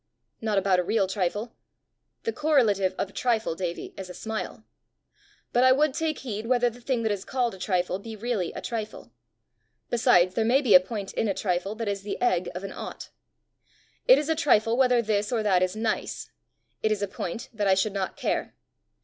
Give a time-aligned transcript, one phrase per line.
[0.41, 1.53] "Not about a real trifle.
[2.23, 4.63] The co relative of a trifle, Davie, is a smile.
[5.53, 8.51] But I would take heed whether the thing that is called a trifle be really
[8.53, 9.11] a trifle.
[9.91, 12.73] Besides, there may be a point in a trifle that is the egg of an
[12.73, 13.11] ought.
[14.07, 16.31] It is a trifle whether this or that is nice;
[16.81, 18.55] it is a point that I should not care.